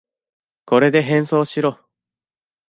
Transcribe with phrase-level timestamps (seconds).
[0.65, 1.79] これで変装しろ。